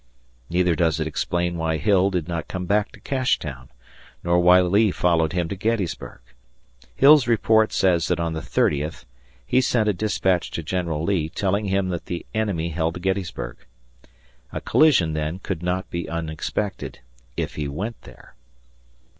[0.49, 3.69] Neither does it explain why Hill did not come back to Cashtown,
[4.23, 6.21] nor why Lee followed him to Gettysburg.
[6.95, 9.05] Hill's report says that on the thirtieth
[9.45, 13.57] he sent a dispatch to General Lee, telling him that the enemy held Gettysburg.
[14.51, 17.01] A collision, then, could not be unexpected
[17.37, 18.33] if he went there.